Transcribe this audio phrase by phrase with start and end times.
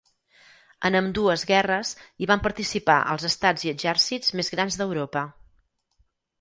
[0.87, 1.91] En ambdues guerres
[2.23, 5.27] hi van participar els estats i exèrcits més grans d'Europa.